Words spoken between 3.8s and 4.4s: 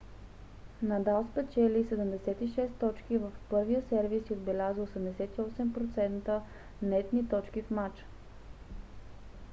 сервис и